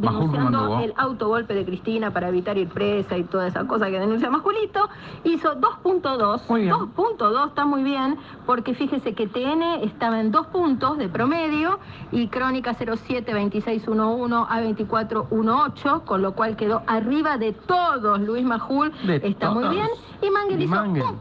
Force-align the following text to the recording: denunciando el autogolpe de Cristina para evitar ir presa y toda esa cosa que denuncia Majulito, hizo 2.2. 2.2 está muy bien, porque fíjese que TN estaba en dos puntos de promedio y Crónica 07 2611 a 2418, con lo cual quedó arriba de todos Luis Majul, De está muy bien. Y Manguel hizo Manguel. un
denunciando 0.00 0.80
el 0.80 0.92
autogolpe 0.96 1.54
de 1.54 1.64
Cristina 1.64 2.10
para 2.12 2.28
evitar 2.28 2.56
ir 2.58 2.68
presa 2.68 3.16
y 3.16 3.24
toda 3.24 3.46
esa 3.48 3.66
cosa 3.66 3.86
que 3.86 3.98
denuncia 3.98 4.30
Majulito, 4.30 4.88
hizo 5.24 5.54
2.2. 5.56 6.46
2.2 6.46 7.48
está 7.48 7.64
muy 7.64 7.82
bien, 7.82 8.16
porque 8.46 8.74
fíjese 8.74 9.14
que 9.14 9.26
TN 9.26 9.62
estaba 9.82 10.20
en 10.20 10.30
dos 10.30 10.46
puntos 10.48 10.98
de 10.98 11.08
promedio 11.08 11.78
y 12.12 12.28
Crónica 12.28 12.74
07 12.74 13.32
2611 13.32 14.46
a 14.48 14.60
2418, 14.62 16.02
con 16.04 16.22
lo 16.22 16.32
cual 16.32 16.56
quedó 16.56 16.82
arriba 16.86 17.38
de 17.38 17.52
todos 17.52 18.20
Luis 18.20 18.44
Majul, 18.44 18.92
De 19.06 19.16
está 19.16 19.50
muy 19.50 19.68
bien. 19.68 19.88
Y 20.22 20.30
Manguel 20.30 20.62
hizo 20.62 20.70
Manguel. 20.74 21.02
un 21.02 21.08